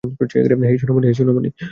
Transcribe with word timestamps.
হেই, 0.67 0.77
সোনামণি। 0.77 1.49